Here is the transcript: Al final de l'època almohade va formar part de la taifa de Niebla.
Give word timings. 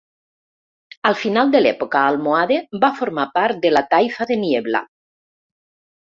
Al 1.09 1.17
final 1.23 1.51
de 1.55 1.59
l'època 1.61 1.99
almohade 2.13 2.57
va 2.85 2.89
formar 3.01 3.25
part 3.35 3.59
de 3.67 3.73
la 3.73 3.83
taifa 3.91 4.27
de 4.31 4.39
Niebla. 4.45 4.81